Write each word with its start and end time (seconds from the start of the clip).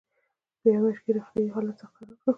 په 0.59 0.65
یوه 0.75 0.79
میاشت 0.83 1.01
کې 1.03 1.09
یې 1.11 1.15
روغتیایي 1.17 1.53
حالت 1.55 1.75
سخت 1.81 1.93
خراب 1.97 2.17
شو. 2.21 2.29